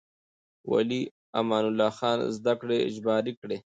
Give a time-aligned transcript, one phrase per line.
[0.71, 1.01] ولې
[1.39, 3.57] امان الله خان زده کړې اجباري کړې؟